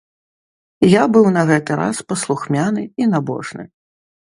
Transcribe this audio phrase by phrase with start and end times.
[0.91, 3.71] Я быў на гэты раз паслухмяны і набожны.